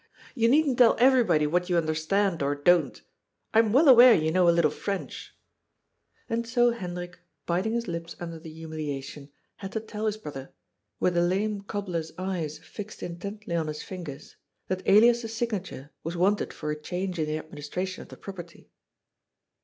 "You 0.33 0.47
needn't 0.49 0.79
tell 0.79 0.95
everybody 0.97 1.45
what 1.45 1.69
you 1.69 1.77
understand 1.77 2.41
or 2.41 2.55
don't. 2.55 2.99
I 3.53 3.59
am 3.59 3.71
well 3.71 3.87
aware 3.87 4.15
you 4.15 4.31
know 4.31 4.49
a 4.49 4.49
little 4.49 4.71
French." 4.71 5.35
And 6.27 6.47
so 6.47 6.71
Hendrik, 6.71 7.19
biting 7.45 7.73
his 7.73 7.87
lips 7.87 8.15
under 8.19 8.39
the 8.39 8.51
humiliation, 8.51 9.29
had 9.57 9.73
to 9.73 9.79
tell 9.79 10.07
his 10.07 10.17
brother, 10.17 10.55
with 10.99 11.13
the 11.13 11.21
lame 11.21 11.61
cobbler's 11.61 12.13
eyes 12.17 12.57
fixed 12.57 13.03
in 13.03 13.19
tently 13.19 13.55
on 13.55 13.67
his 13.67 13.83
fingers, 13.83 14.37
that 14.69 14.81
Elias's 14.87 15.35
signature 15.35 15.91
was 16.03 16.17
wanted 16.17 16.51
for 16.51 16.71
a 16.71 16.81
change 16.81 17.19
in 17.19 17.27
the 17.27 17.37
administration 17.37 18.01
of 18.01 18.07
the 18.09 18.17
property. 18.17 18.71